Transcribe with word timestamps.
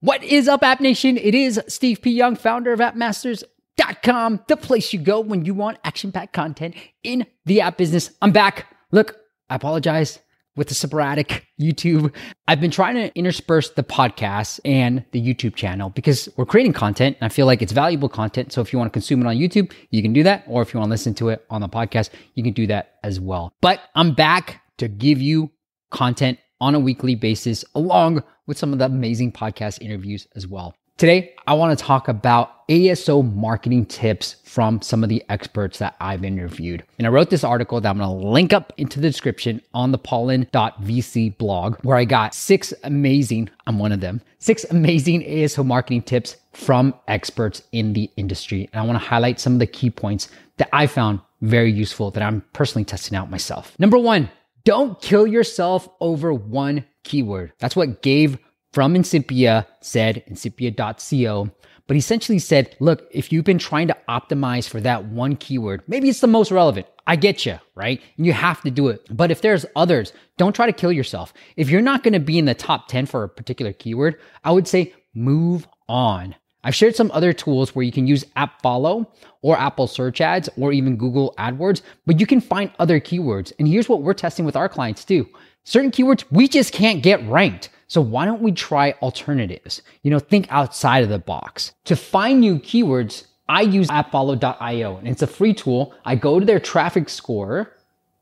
What 0.00 0.22
is 0.22 0.46
up, 0.46 0.62
App 0.62 0.80
Nation? 0.80 1.16
It 1.16 1.34
is 1.34 1.60
Steve 1.66 2.02
P. 2.02 2.12
Young, 2.12 2.36
founder 2.36 2.72
of 2.72 2.78
AppMasters.com, 2.78 4.44
the 4.46 4.56
place 4.56 4.92
you 4.92 5.00
go 5.00 5.18
when 5.18 5.44
you 5.44 5.54
want 5.54 5.78
action 5.82 6.12
packed 6.12 6.32
content 6.32 6.76
in 7.02 7.26
the 7.46 7.62
app 7.62 7.76
business. 7.76 8.12
I'm 8.22 8.30
back. 8.30 8.66
Look, 8.92 9.16
I 9.50 9.56
apologize 9.56 10.20
with 10.54 10.68
the 10.68 10.74
sporadic 10.74 11.48
YouTube. 11.60 12.14
I've 12.46 12.60
been 12.60 12.70
trying 12.70 12.94
to 12.94 13.12
intersperse 13.18 13.70
the 13.70 13.82
podcast 13.82 14.60
and 14.64 15.04
the 15.10 15.20
YouTube 15.20 15.56
channel 15.56 15.90
because 15.90 16.28
we're 16.36 16.46
creating 16.46 16.74
content 16.74 17.16
and 17.20 17.28
I 17.28 17.34
feel 17.34 17.46
like 17.46 17.60
it's 17.60 17.72
valuable 17.72 18.08
content. 18.08 18.52
So 18.52 18.60
if 18.60 18.72
you 18.72 18.78
want 18.78 18.92
to 18.92 18.96
consume 18.96 19.20
it 19.20 19.26
on 19.26 19.34
YouTube, 19.34 19.72
you 19.90 20.00
can 20.00 20.12
do 20.12 20.22
that. 20.22 20.44
Or 20.46 20.62
if 20.62 20.72
you 20.72 20.78
want 20.78 20.90
to 20.90 20.92
listen 20.92 21.12
to 21.14 21.30
it 21.30 21.44
on 21.50 21.60
the 21.60 21.68
podcast, 21.68 22.10
you 22.34 22.44
can 22.44 22.52
do 22.52 22.68
that 22.68 22.98
as 23.02 23.18
well. 23.18 23.52
But 23.60 23.80
I'm 23.96 24.14
back 24.14 24.62
to 24.76 24.86
give 24.86 25.20
you 25.20 25.50
content 25.90 26.38
on 26.60 26.76
a 26.76 26.80
weekly 26.80 27.16
basis 27.16 27.64
along 27.74 28.22
with 28.48 28.58
some 28.58 28.72
of 28.72 28.80
the 28.80 28.86
amazing 28.86 29.30
podcast 29.30 29.80
interviews 29.80 30.26
as 30.34 30.48
well. 30.48 30.74
Today, 30.96 31.36
I 31.46 31.54
want 31.54 31.78
to 31.78 31.84
talk 31.84 32.08
about 32.08 32.66
ASO 32.66 33.22
marketing 33.32 33.86
tips 33.86 34.34
from 34.42 34.82
some 34.82 35.04
of 35.04 35.08
the 35.08 35.22
experts 35.28 35.78
that 35.78 35.94
I've 36.00 36.24
interviewed. 36.24 36.82
And 36.98 37.06
I 37.06 37.10
wrote 37.10 37.30
this 37.30 37.44
article 37.44 37.80
that 37.80 37.88
I'm 37.88 37.98
going 37.98 38.20
to 38.20 38.28
link 38.28 38.52
up 38.52 38.72
into 38.78 38.98
the 38.98 39.08
description 39.08 39.62
on 39.72 39.92
the 39.92 39.98
pollen.vc 39.98 41.38
blog, 41.38 41.76
where 41.84 41.96
I 41.96 42.04
got 42.04 42.34
six 42.34 42.74
amazing, 42.82 43.48
I'm 43.68 43.78
one 43.78 43.92
of 43.92 44.00
them, 44.00 44.20
six 44.40 44.64
amazing 44.70 45.22
ASO 45.22 45.64
marketing 45.64 46.02
tips 46.02 46.36
from 46.52 46.92
experts 47.06 47.62
in 47.70 47.92
the 47.92 48.10
industry. 48.16 48.68
And 48.72 48.82
I 48.82 48.84
want 48.84 49.00
to 49.00 49.06
highlight 49.06 49.38
some 49.38 49.52
of 49.52 49.58
the 49.60 49.68
key 49.68 49.90
points 49.90 50.28
that 50.56 50.68
I 50.72 50.88
found 50.88 51.20
very 51.42 51.70
useful 51.70 52.10
that 52.10 52.24
I'm 52.24 52.42
personally 52.52 52.84
testing 52.84 53.16
out 53.16 53.30
myself. 53.30 53.78
Number 53.78 53.98
one, 53.98 54.28
don't 54.68 55.00
kill 55.00 55.26
yourself 55.26 55.88
over 55.98 56.30
one 56.30 56.84
keyword. 57.02 57.54
That's 57.58 57.74
what 57.74 58.02
Gabe 58.02 58.36
from 58.74 58.94
Incipia 58.94 59.64
said, 59.80 60.22
incipia.co. 60.28 61.50
But 61.86 61.96
essentially 61.96 62.38
said, 62.38 62.76
look, 62.78 63.08
if 63.10 63.32
you've 63.32 63.46
been 63.46 63.56
trying 63.56 63.88
to 63.88 63.96
optimize 64.10 64.68
for 64.68 64.78
that 64.82 65.06
one 65.06 65.36
keyword, 65.36 65.84
maybe 65.88 66.10
it's 66.10 66.20
the 66.20 66.26
most 66.26 66.50
relevant. 66.50 66.86
I 67.06 67.16
get 67.16 67.46
you, 67.46 67.58
right? 67.74 67.98
And 68.18 68.26
you 68.26 68.34
have 68.34 68.60
to 68.60 68.70
do 68.70 68.88
it. 68.88 69.06
But 69.10 69.30
if 69.30 69.40
there's 69.40 69.64
others, 69.74 70.12
don't 70.36 70.54
try 70.54 70.66
to 70.66 70.72
kill 70.74 70.92
yourself. 70.92 71.32
If 71.56 71.70
you're 71.70 71.80
not 71.80 72.02
going 72.02 72.12
to 72.12 72.20
be 72.20 72.38
in 72.38 72.44
the 72.44 72.54
top 72.54 72.88
10 72.88 73.06
for 73.06 73.24
a 73.24 73.28
particular 73.30 73.72
keyword, 73.72 74.16
I 74.44 74.52
would 74.52 74.68
say 74.68 74.92
move 75.14 75.66
on. 75.88 76.34
I've 76.64 76.74
shared 76.74 76.96
some 76.96 77.10
other 77.12 77.32
tools 77.32 77.74
where 77.74 77.84
you 77.84 77.92
can 77.92 78.06
use 78.06 78.24
AppFollow 78.36 79.06
or 79.42 79.56
Apple 79.56 79.86
Search 79.86 80.20
Ads 80.20 80.48
or 80.56 80.72
even 80.72 80.96
Google 80.96 81.34
AdWords, 81.38 81.82
but 82.06 82.18
you 82.18 82.26
can 82.26 82.40
find 82.40 82.70
other 82.78 83.00
keywords. 83.00 83.52
And 83.58 83.68
here's 83.68 83.88
what 83.88 84.02
we're 84.02 84.14
testing 84.14 84.44
with 84.44 84.56
our 84.56 84.68
clients 84.68 85.04
too. 85.04 85.28
Certain 85.64 85.90
keywords 85.90 86.24
we 86.30 86.48
just 86.48 86.72
can't 86.72 87.02
get 87.02 87.26
ranked. 87.28 87.70
So 87.86 88.00
why 88.00 88.26
don't 88.26 88.42
we 88.42 88.52
try 88.52 88.92
alternatives? 89.00 89.82
You 90.02 90.10
know, 90.10 90.18
think 90.18 90.46
outside 90.50 91.04
of 91.04 91.08
the 91.08 91.18
box. 91.18 91.72
To 91.84 91.96
find 91.96 92.40
new 92.40 92.58
keywords, 92.58 93.26
I 93.48 93.62
use 93.62 93.88
appfollow.io 93.88 94.96
and 94.96 95.08
it's 95.08 95.22
a 95.22 95.26
free 95.26 95.54
tool. 95.54 95.94
I 96.04 96.16
go 96.16 96.38
to 96.38 96.44
their 96.44 96.60
traffic 96.60 97.08
score 97.08 97.72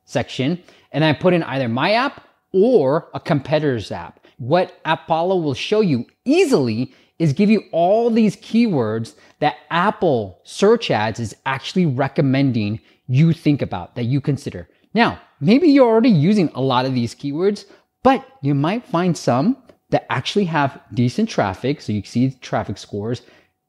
section 0.05 0.63
and 0.93 1.05
I 1.05 1.13
put 1.15 1.35
in 1.35 1.43
either 1.43 1.69
my 1.69 1.93
app 1.93 2.29
or 2.53 3.09
a 3.13 3.19
competitor's 3.19 3.91
app. 3.91 4.21
What 4.39 4.83
AppFollow 4.85 5.43
will 5.43 5.55
show 5.55 5.81
you 5.81 6.07
easily 6.25 6.95
is 7.19 7.33
give 7.33 7.51
you 7.51 7.65
all 7.73 8.11
these 8.11 8.37
keywords 8.37 9.15
that 9.41 9.57
Apple 9.71 10.41
search 10.45 10.91
ads 10.91 11.21
is 11.21 11.35
actually 11.47 11.87
recommending 11.87 12.81
you 13.07 13.33
think 13.33 13.63
about, 13.63 13.95
that 13.95 14.05
you 14.05 14.21
consider. 14.21 14.69
Now, 14.93 15.21
maybe 15.41 15.69
you're 15.69 15.87
already 15.87 16.11
using 16.11 16.51
a 16.55 16.61
lot 16.61 16.87
of 16.87 16.95
these 16.95 17.15
keywords, 17.15 17.65
but 18.03 18.27
you 18.43 18.55
might 18.55 18.85
find 18.85 19.17
some 19.17 19.57
that 19.91 20.07
actually 20.11 20.47
have 20.47 20.81
decent 20.93 21.29
traffic. 21.29 21.81
So 21.81 21.93
you 21.93 22.03
see 22.03 22.31
traffic 22.41 22.79
scores 22.79 23.23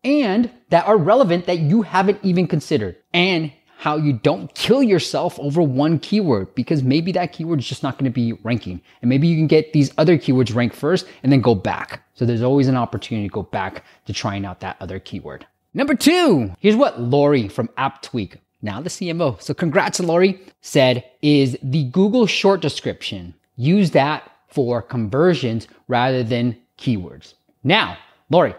and 0.04 0.50
that 0.70 0.88
are 0.88 0.98
relevant 0.98 1.46
that 1.46 1.60
you 1.60 1.82
haven't 1.82 2.20
even 2.24 2.48
considered. 2.48 2.98
And 3.14 3.52
how 3.78 3.96
you 3.96 4.14
don't 4.14 4.54
kill 4.56 4.82
yourself 4.82 5.40
over 5.40 5.62
one 5.62 6.00
keyword 6.00 6.54
because 6.56 6.82
maybe 6.82 7.12
that 7.12 7.32
keyword 7.32 7.60
is 7.60 7.68
just 7.68 7.84
not 7.84 7.98
going 7.98 8.12
to 8.12 8.14
be 8.14 8.34
ranking. 8.44 8.82
And 9.02 9.10
maybe 9.10 9.28
you 9.28 9.38
can 9.38 9.46
get 9.46 9.72
these 9.72 9.92
other 10.00 10.18
keywords 10.18 10.54
ranked 10.54 10.76
first 10.76 11.06
and 11.22 11.32
then 11.32 11.42
go 11.42 11.54
back. 11.54 12.02
So 12.16 12.26
there's 12.26 12.42
always 12.42 12.68
an 12.68 12.76
opportunity 12.76 13.28
to 13.28 13.34
go 13.34 13.44
back 13.44 13.84
to 14.06 14.14
trying 14.14 14.46
out 14.46 14.62
that 14.62 14.78
other 14.80 15.00
keyword. 15.00 15.46
Number 15.76 15.94
two, 15.94 16.52
here's 16.60 16.76
what 16.76 17.00
Lori 17.00 17.48
from 17.48 17.68
AppTweak, 17.78 18.38
now 18.64 18.82
the 18.82 18.90
CMO, 18.90 19.40
so 19.40 19.54
congrats 19.54 20.00
Lori, 20.00 20.42
said 20.62 21.04
is 21.22 21.56
the 21.62 21.84
Google 21.86 22.26
short 22.26 22.62
description. 22.62 23.36
Use 23.58 23.92
that 23.92 24.32
for 24.48 24.82
conversions 24.82 25.68
rather 25.88 26.24
than 26.24 26.58
keywords. 26.80 27.36
Now, 27.64 27.98
Lori, 28.32 28.56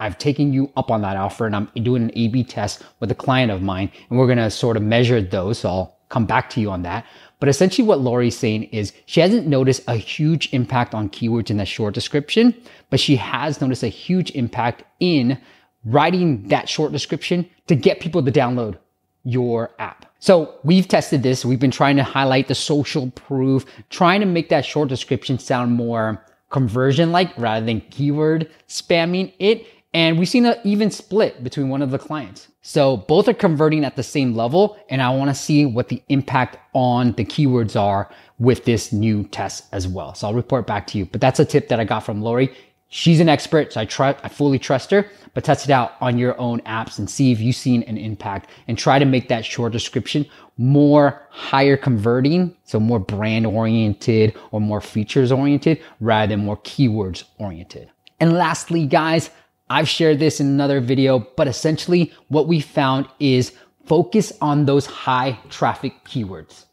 I've 0.00 0.18
taken 0.18 0.52
you 0.52 0.70
up 0.76 0.90
on 0.90 1.02
that 1.02 1.16
offer 1.16 1.46
and 1.46 1.56
I'm 1.56 1.68
doing 1.82 2.02
an 2.02 2.12
A 2.14 2.28
B 2.28 2.44
test 2.44 2.82
with 3.00 3.10
a 3.10 3.14
client 3.14 3.50
of 3.50 3.62
mine 3.62 3.90
and 4.10 4.18
we're 4.18 4.26
going 4.26 4.38
to 4.38 4.50
sort 4.50 4.76
of 4.76 4.82
measure 4.82 5.20
those. 5.20 5.58
So 5.58 5.68
I'll 5.68 5.98
come 6.08 6.24
back 6.24 6.48
to 6.50 6.60
you 6.60 6.70
on 6.70 6.82
that. 6.82 7.04
But 7.40 7.48
essentially 7.48 7.86
what 7.86 8.00
Lori's 8.00 8.36
saying 8.36 8.64
is 8.64 8.92
she 9.06 9.20
hasn't 9.20 9.46
noticed 9.46 9.82
a 9.86 9.94
huge 9.94 10.52
impact 10.52 10.94
on 10.94 11.10
keywords 11.10 11.50
in 11.50 11.56
that 11.58 11.68
short 11.68 11.94
description, 11.94 12.54
but 12.90 12.98
she 12.98 13.16
has 13.16 13.60
noticed 13.60 13.82
a 13.82 13.88
huge 13.88 14.30
impact 14.32 14.84
in 15.00 15.38
writing 15.84 16.48
that 16.48 16.68
short 16.68 16.92
description 16.92 17.48
to 17.66 17.76
get 17.76 18.00
people 18.00 18.22
to 18.22 18.32
download 18.32 18.76
your 19.24 19.70
app. 19.78 20.06
So 20.20 20.54
we've 20.64 20.88
tested 20.88 21.22
this. 21.22 21.44
We've 21.44 21.60
been 21.60 21.70
trying 21.70 21.96
to 21.96 22.02
highlight 22.02 22.48
the 22.48 22.54
social 22.54 23.10
proof, 23.12 23.64
trying 23.90 24.20
to 24.20 24.26
make 24.26 24.48
that 24.48 24.64
short 24.64 24.88
description 24.88 25.38
sound 25.38 25.72
more 25.72 26.24
conversion 26.50 27.12
like 27.12 27.36
rather 27.38 27.64
than 27.64 27.80
keyword 27.82 28.50
spamming 28.68 29.32
it. 29.38 29.66
And 29.94 30.18
we've 30.18 30.28
seen 30.28 30.44
an 30.44 30.56
even 30.64 30.90
split 30.90 31.42
between 31.42 31.70
one 31.70 31.80
of 31.80 31.90
the 31.90 31.98
clients. 31.98 32.48
So 32.60 32.98
both 32.98 33.26
are 33.26 33.34
converting 33.34 33.84
at 33.84 33.96
the 33.96 34.02
same 34.02 34.34
level. 34.34 34.78
And 34.90 35.00
I 35.00 35.10
want 35.10 35.30
to 35.30 35.34
see 35.34 35.64
what 35.64 35.88
the 35.88 36.02
impact 36.08 36.58
on 36.74 37.12
the 37.12 37.24
keywords 37.24 37.74
are 37.74 38.10
with 38.38 38.64
this 38.64 38.92
new 38.92 39.24
test 39.24 39.64
as 39.72 39.88
well. 39.88 40.14
So 40.14 40.26
I'll 40.26 40.34
report 40.34 40.66
back 40.66 40.86
to 40.88 40.98
you. 40.98 41.06
But 41.06 41.20
that's 41.20 41.40
a 41.40 41.44
tip 41.44 41.68
that 41.68 41.80
I 41.80 41.84
got 41.84 42.00
from 42.00 42.20
Lori. 42.20 42.54
She's 42.90 43.20
an 43.20 43.28
expert, 43.28 43.74
so 43.74 43.82
I 43.82 43.84
trust, 43.84 44.18
I 44.24 44.28
fully 44.28 44.58
trust 44.58 44.90
her, 44.92 45.10
but 45.34 45.44
test 45.44 45.66
it 45.66 45.70
out 45.70 45.92
on 46.00 46.16
your 46.16 46.38
own 46.40 46.60
apps 46.62 46.98
and 46.98 47.08
see 47.08 47.32
if 47.32 47.38
you've 47.38 47.54
seen 47.54 47.82
an 47.82 47.98
impact 47.98 48.48
and 48.66 48.78
try 48.78 48.98
to 48.98 49.04
make 49.04 49.28
that 49.28 49.44
short 49.44 49.72
description 49.72 50.24
more 50.56 51.26
higher 51.28 51.76
converting, 51.76 52.56
so 52.64 52.80
more 52.80 52.98
brand 52.98 53.44
oriented 53.44 54.34
or 54.52 54.60
more 54.62 54.80
features 54.80 55.30
oriented 55.30 55.82
rather 56.00 56.34
than 56.34 56.44
more 56.44 56.56
keywords 56.58 57.24
oriented. 57.36 57.90
And 58.20 58.32
lastly, 58.32 58.86
guys, 58.86 59.28
I've 59.70 59.88
shared 59.88 60.18
this 60.18 60.40
in 60.40 60.46
another 60.46 60.80
video, 60.80 61.18
but 61.36 61.48
essentially 61.48 62.12
what 62.28 62.46
we 62.46 62.60
found 62.60 63.08
is 63.20 63.52
focus 63.86 64.32
on 64.40 64.66
those 64.66 64.86
high 64.86 65.38
traffic 65.50 65.92
keywords. 66.04 66.64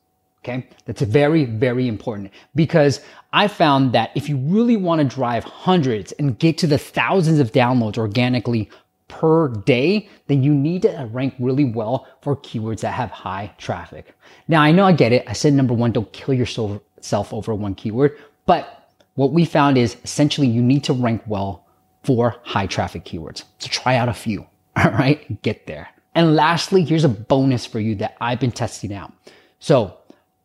Okay. 0.44 0.68
That's 0.86 1.02
very, 1.02 1.46
very 1.46 1.88
important 1.88 2.32
because 2.54 3.02
I 3.34 3.48
found 3.48 3.94
that 3.94 4.12
if 4.14 4.30
you 4.30 4.38
really 4.38 4.78
want 4.78 5.02
to 5.02 5.16
drive 5.16 5.44
hundreds 5.44 6.12
and 6.14 6.38
get 6.38 6.58
to 6.60 6.68
the 6.68 6.78
thousands 6.78 7.40
of 7.40 7.52
downloads 7.52 7.98
organically 7.98 8.70
per 9.08 9.48
day, 9.48 10.08
then 10.28 10.44
you 10.44 10.54
need 10.54 10.84
to 10.84 11.10
rank 11.12 11.34
really 11.40 11.66
well 11.66 12.08
for 12.22 12.36
keywords 12.38 12.82
that 12.82 12.92
have 12.92 13.10
high 13.10 13.52
traffic. 13.58 14.16
Now, 14.48 14.62
I 14.62 14.72
know 14.72 14.86
I 14.86 14.92
get 14.92 15.12
it. 15.12 15.24
I 15.28 15.34
said 15.34 15.54
number 15.54 15.74
one, 15.74 15.92
don't 15.92 16.12
kill 16.14 16.36
yourself 16.36 17.34
over 17.34 17.56
one 17.56 17.74
keyword, 17.74 18.16
but 18.46 18.92
what 19.16 19.32
we 19.32 19.46
found 19.46 19.80
is 19.80 19.98
essentially 20.04 20.48
you 20.48 20.62
need 20.62 20.84
to 20.84 20.94
rank 20.94 21.24
well 21.26 21.65
for 22.06 22.36
high 22.44 22.68
traffic 22.68 23.06
keywords. 23.06 23.44
So 23.60 23.68
try 23.70 23.96
out 23.96 24.10
a 24.10 24.14
few. 24.14 24.46
All 24.78 24.92
right. 24.92 25.42
Get 25.42 25.68
there. 25.68 25.90
And 26.14 26.36
lastly, 26.36 26.84
here's 26.84 27.04
a 27.04 27.10
bonus 27.10 27.66
for 27.66 27.80
you 27.80 27.96
that 27.96 28.16
I've 28.22 28.40
been 28.40 28.52
testing 28.52 28.94
out. 28.94 29.12
So 29.60 29.98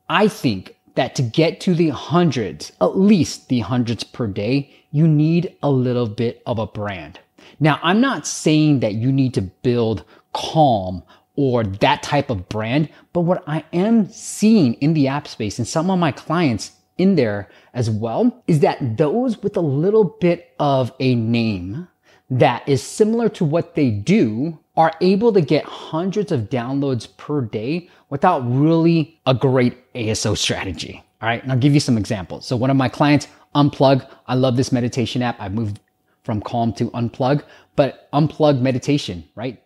I 0.08 0.28
think 0.28 0.76
that 0.94 1.14
to 1.16 1.22
get 1.22 1.60
to 1.60 1.74
the 1.74 1.90
hundreds, 1.90 2.72
at 2.80 2.98
least 2.98 3.48
the 3.48 3.60
hundreds 3.60 4.02
per 4.02 4.26
day, 4.26 4.74
you 4.90 5.06
need 5.06 5.56
a 5.62 5.70
little 5.70 6.08
bit 6.08 6.42
of 6.46 6.58
a 6.58 6.66
brand. 6.66 7.20
Now, 7.60 7.78
I'm 7.82 8.00
not 8.00 8.26
saying 8.26 8.80
that 8.80 8.94
you 8.94 9.12
need 9.12 9.34
to 9.34 9.42
build 9.42 10.04
calm 10.32 11.02
or 11.36 11.62
that 11.64 12.02
type 12.02 12.30
of 12.30 12.48
brand, 12.48 12.88
but 13.12 13.20
what 13.20 13.44
I 13.46 13.64
am 13.72 14.08
seeing 14.10 14.74
in 14.74 14.94
the 14.94 15.08
app 15.08 15.28
space 15.28 15.58
and 15.58 15.68
some 15.68 15.90
of 15.90 15.98
my 15.98 16.12
clients 16.12 16.72
in 17.00 17.16
there 17.16 17.48
as 17.74 17.90
well 17.90 18.42
is 18.46 18.60
that 18.60 18.98
those 18.98 19.42
with 19.42 19.56
a 19.56 19.60
little 19.60 20.04
bit 20.20 20.54
of 20.58 20.92
a 21.00 21.14
name 21.14 21.88
that 22.30 22.68
is 22.68 22.82
similar 22.82 23.28
to 23.28 23.44
what 23.44 23.74
they 23.74 23.90
do 23.90 24.58
are 24.76 24.92
able 25.00 25.32
to 25.32 25.40
get 25.40 25.64
hundreds 25.64 26.30
of 26.30 26.42
downloads 26.48 27.08
per 27.16 27.40
day 27.40 27.88
without 28.08 28.40
really 28.40 29.20
a 29.26 29.34
great 29.34 29.92
ASO 29.94 30.36
strategy. 30.36 31.02
All 31.20 31.28
right, 31.28 31.42
and 31.42 31.50
I'll 31.50 31.58
give 31.58 31.74
you 31.74 31.80
some 31.80 31.98
examples. 31.98 32.46
So, 32.46 32.56
one 32.56 32.70
of 32.70 32.76
my 32.76 32.88
clients, 32.88 33.26
Unplug, 33.54 34.08
I 34.26 34.34
love 34.34 34.56
this 34.56 34.72
meditation 34.72 35.22
app. 35.22 35.36
I 35.40 35.48
moved 35.48 35.80
from 36.22 36.40
Calm 36.40 36.72
to 36.74 36.90
Unplug, 36.92 37.42
but 37.76 38.08
Unplug 38.12 38.60
meditation, 38.60 39.28
right? 39.34 39.62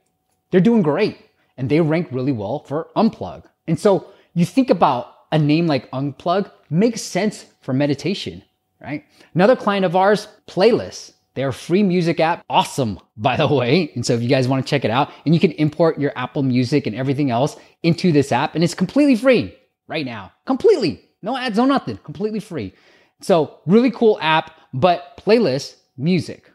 They're 0.50 0.60
doing 0.60 0.82
great 0.82 1.18
and 1.56 1.68
they 1.68 1.80
rank 1.80 2.08
really 2.10 2.32
well 2.32 2.64
for 2.64 2.88
Unplug. 2.96 3.44
And 3.68 3.78
so, 3.78 4.08
you 4.34 4.44
think 4.44 4.70
about 4.70 5.13
a 5.34 5.38
name 5.38 5.66
like 5.66 5.90
Unplug 5.90 6.48
makes 6.70 7.02
sense 7.02 7.44
for 7.60 7.74
meditation, 7.74 8.40
right? 8.80 9.04
Another 9.34 9.56
client 9.56 9.84
of 9.84 9.96
ours, 9.96 10.28
Playlist. 10.46 11.12
They're 11.34 11.48
a 11.48 11.52
free 11.52 11.82
music 11.82 12.20
app. 12.20 12.44
Awesome, 12.48 13.00
by 13.16 13.36
the 13.36 13.48
way. 13.48 13.90
And 13.96 14.06
so 14.06 14.14
if 14.14 14.22
you 14.22 14.28
guys 14.28 14.46
want 14.46 14.64
to 14.64 14.70
check 14.70 14.84
it 14.84 14.92
out, 14.92 15.10
and 15.26 15.34
you 15.34 15.40
can 15.40 15.50
import 15.52 15.98
your 15.98 16.12
Apple 16.14 16.44
Music 16.44 16.86
and 16.86 16.94
everything 16.94 17.32
else 17.32 17.56
into 17.82 18.12
this 18.12 18.30
app, 18.30 18.54
and 18.54 18.62
it's 18.62 18.74
completely 18.74 19.16
free 19.16 19.52
right 19.88 20.06
now. 20.06 20.32
Completely. 20.46 21.04
No 21.20 21.36
ads, 21.36 21.56
no 21.56 21.64
nothing. 21.64 21.96
Completely 22.04 22.38
free. 22.38 22.72
So 23.20 23.58
really 23.66 23.90
cool 23.90 24.16
app, 24.20 24.52
but 24.72 25.20
playlist 25.26 25.74
music 25.96 26.48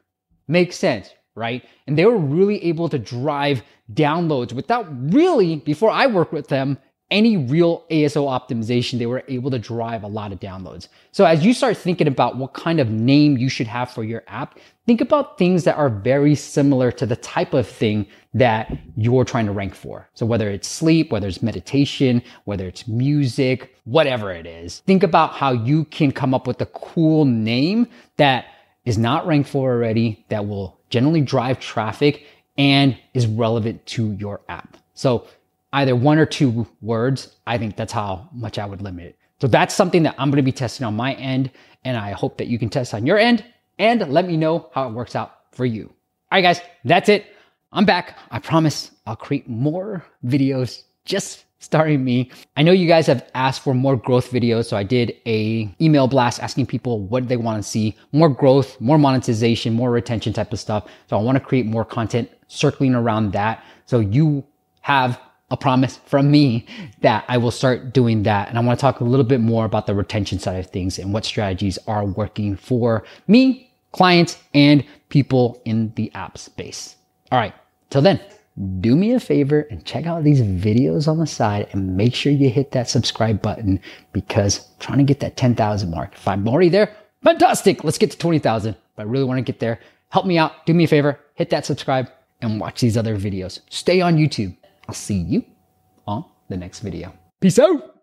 makes 0.47 0.77
sense, 0.77 1.13
right? 1.35 1.65
And 1.85 1.97
they 1.97 2.05
were 2.05 2.17
really 2.17 2.63
able 2.63 2.87
to 2.87 2.97
drive 2.97 3.61
downloads 3.93 4.53
without 4.53 4.87
really, 5.11 5.57
before 5.57 5.91
I 5.91 6.07
worked 6.07 6.31
with 6.31 6.47
them, 6.47 6.77
any 7.11 7.37
real 7.37 7.85
ASO 7.89 8.27
optimization, 8.27 8.99
they 8.99 9.05
were 9.05 9.23
able 9.27 9.49
to 9.51 9.59
drive 9.59 10.03
a 10.03 10.07
lot 10.07 10.31
of 10.31 10.39
downloads. 10.39 10.87
So 11.11 11.25
as 11.25 11.43
you 11.43 11.53
start 11.53 11.75
thinking 11.77 12.07
about 12.07 12.37
what 12.37 12.53
kind 12.53 12.79
of 12.79 12.89
name 12.89 13.37
you 13.37 13.49
should 13.49 13.67
have 13.67 13.89
for 13.89 14.03
your 14.03 14.23
app, 14.27 14.59
think 14.85 15.01
about 15.01 15.37
things 15.37 15.63
that 15.63 15.75
are 15.75 15.89
very 15.89 16.35
similar 16.35 16.91
to 16.93 17.05
the 17.05 17.15
type 17.15 17.53
of 17.53 17.67
thing 17.67 18.05
that 18.33 18.71
you're 18.95 19.25
trying 19.25 19.47
to 19.47 19.51
rank 19.51 19.73
for. 19.73 20.07
So 20.13 20.25
whether 20.25 20.49
it's 20.49 20.67
sleep, 20.67 21.11
whether 21.11 21.27
it's 21.27 21.41
meditation, 21.41 22.21
whether 22.45 22.67
it's 22.67 22.87
music, 22.87 23.75
whatever 23.85 24.31
it 24.31 24.45
is, 24.45 24.79
think 24.79 25.01
about 25.01 25.33
how 25.33 25.51
you 25.51 25.85
can 25.85 26.11
come 26.11 26.33
up 26.35 26.45
with 26.45 26.61
a 26.61 26.67
cool 26.67 27.25
name 27.25 27.87
that 28.17 28.45
is 28.85 28.97
not 28.97 29.25
ranked 29.25 29.49
for 29.49 29.71
already, 29.71 30.23
that 30.29 30.47
will 30.47 30.79
generally 30.89 31.21
drive 31.21 31.59
traffic 31.59 32.25
and 32.57 32.97
is 33.13 33.25
relevant 33.25 33.83
to 33.87 34.11
your 34.13 34.41
app. 34.49 34.77
So 34.93 35.25
either 35.73 35.95
one 35.95 36.17
or 36.17 36.25
two 36.25 36.67
words, 36.81 37.35
I 37.47 37.57
think 37.57 37.75
that's 37.75 37.93
how 37.93 38.29
much 38.33 38.57
I 38.57 38.65
would 38.65 38.81
limit 38.81 39.05
it. 39.05 39.17
So 39.41 39.47
that's 39.47 39.73
something 39.73 40.03
that 40.03 40.15
I'm 40.17 40.29
going 40.29 40.37
to 40.37 40.43
be 40.43 40.51
testing 40.51 40.85
on 40.85 40.95
my 40.95 41.13
end. 41.13 41.51
And 41.85 41.95
I 41.95 42.11
hope 42.11 42.37
that 42.37 42.47
you 42.47 42.59
can 42.59 42.69
test 42.69 42.93
on 42.93 43.05
your 43.05 43.17
end 43.17 43.45
and 43.77 44.07
let 44.11 44.27
me 44.27 44.35
know 44.35 44.69
how 44.73 44.89
it 44.89 44.93
works 44.93 45.15
out 45.15 45.35
for 45.51 45.65
you. 45.65 45.85
All 46.31 46.37
right, 46.37 46.41
guys, 46.41 46.61
that's 46.83 47.09
it. 47.09 47.25
I'm 47.71 47.85
back. 47.85 48.17
I 48.31 48.39
promise 48.39 48.91
I'll 49.05 49.15
create 49.15 49.47
more 49.47 50.03
videos 50.25 50.83
just 51.05 51.45
starring 51.59 52.03
me. 52.03 52.31
I 52.55 52.63
know 52.63 52.71
you 52.71 52.87
guys 52.87 53.07
have 53.07 53.29
asked 53.33 53.63
for 53.63 53.73
more 53.73 53.97
growth 53.97 54.31
videos, 54.31 54.65
so 54.65 54.77
I 54.77 54.83
did 54.83 55.15
a 55.25 55.73
email 55.81 56.07
blast 56.07 56.41
asking 56.41 56.65
people 56.67 57.01
what 57.01 57.27
they 57.27 57.37
want 57.37 57.61
to 57.61 57.69
see, 57.69 57.95
more 58.11 58.29
growth, 58.29 58.79
more 58.79 58.97
monetization, 58.97 59.73
more 59.73 59.91
retention 59.91 60.33
type 60.33 60.53
of 60.53 60.59
stuff. 60.59 60.87
So 61.07 61.17
I 61.17 61.21
want 61.21 61.37
to 61.37 61.43
create 61.43 61.65
more 61.65 61.85
content 61.85 62.29
circling 62.47 62.95
around 62.95 63.33
that. 63.33 63.63
So 63.85 63.99
you 63.99 64.45
have 64.81 65.19
a 65.51 65.57
promise 65.57 65.97
from 66.05 66.29
me 66.29 66.65
that 67.01 67.25
I 67.27 67.37
will 67.37 67.51
start 67.51 67.93
doing 67.93 68.23
that. 68.23 68.49
And 68.49 68.57
I 68.57 68.61
want 68.61 68.79
to 68.79 68.81
talk 68.81 68.99
a 68.99 69.03
little 69.03 69.25
bit 69.25 69.41
more 69.41 69.65
about 69.65 69.87
the 69.87 69.95
retention 69.95 70.39
side 70.39 70.59
of 70.59 70.67
things 70.67 70.99
and 70.99 71.13
what 71.13 71.25
strategies 71.25 71.79
are 71.87 72.05
working 72.05 72.55
for 72.55 73.03
me, 73.27 73.71
clients, 73.91 74.37
and 74.53 74.83
people 75.09 75.61
in 75.65 75.91
the 75.95 76.11
app 76.13 76.37
space. 76.37 76.95
All 77.31 77.39
right. 77.39 77.53
Till 77.89 78.01
then, 78.01 78.19
do 78.81 78.95
me 78.95 79.13
a 79.13 79.19
favor 79.19 79.61
and 79.71 79.85
check 79.85 80.05
out 80.05 80.23
these 80.23 80.41
videos 80.41 81.07
on 81.07 81.17
the 81.17 81.25
side 81.25 81.67
and 81.71 81.95
make 81.95 82.13
sure 82.13 82.31
you 82.31 82.49
hit 82.49 82.71
that 82.71 82.89
subscribe 82.89 83.41
button 83.41 83.79
because 84.11 84.59
I'm 84.59 84.79
trying 84.79 84.97
to 84.99 85.03
get 85.05 85.21
that 85.21 85.37
10,000 85.37 85.89
mark. 85.89 86.13
If 86.13 86.27
I'm 86.27 86.47
already 86.47 86.69
there, 86.69 86.95
fantastic. 87.23 87.83
Let's 87.83 87.97
get 87.97 88.11
to 88.11 88.17
20,000. 88.17 88.75
But 88.95 89.03
I 89.03 89.05
really 89.05 89.23
want 89.23 89.37
to 89.37 89.43
get 89.43 89.59
there. 89.59 89.79
Help 90.09 90.25
me 90.25 90.37
out. 90.37 90.65
Do 90.65 90.73
me 90.73 90.83
a 90.83 90.87
favor. 90.87 91.19
Hit 91.35 91.49
that 91.51 91.65
subscribe 91.65 92.11
and 92.41 92.59
watch 92.59 92.81
these 92.81 92.97
other 92.97 93.17
videos. 93.17 93.61
Stay 93.69 94.01
on 94.01 94.17
YouTube. 94.17 94.55
I'll 94.89 94.93
see 94.95 95.19
you 95.19 95.45
on 96.07 96.25
the 96.47 96.57
next 96.57 96.79
video. 96.79 97.13
Peace 97.39 97.59
out. 97.59 97.98